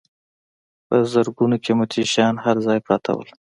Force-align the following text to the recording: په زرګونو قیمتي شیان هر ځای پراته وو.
په 0.87 0.95
زرګونو 1.13 1.55
قیمتي 1.65 2.03
شیان 2.11 2.35
هر 2.45 2.57
ځای 2.65 2.79
پراته 2.85 3.11
وو. 3.17 3.25